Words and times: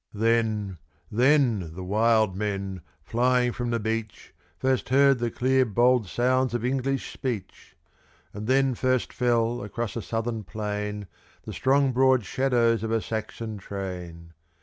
*7* 0.15 0.19
Then, 0.19 0.77
then, 1.11 1.75
the 1.75 1.83
wild 1.83 2.35
men, 2.35 2.81
flying 3.03 3.51
from 3.51 3.69
the 3.69 3.79
beach, 3.79 4.33
First 4.57 4.89
heard 4.89 5.19
the 5.19 5.29
clear, 5.29 5.63
bold 5.63 6.07
sounds 6.07 6.55
of 6.55 6.65
English 6.65 7.13
speech; 7.13 7.75
And 8.33 8.47
then 8.47 8.73
first 8.73 9.13
fell 9.13 9.61
across 9.63 9.95
a 9.95 10.01
Southern 10.01 10.43
plain 10.43 11.05
The 11.43 11.51
broad, 11.63 11.91
strong 11.91 12.19
shadows 12.21 12.81
of 12.81 12.89
a 12.89 12.99
Saxon 12.99 13.59
train. 13.59 14.33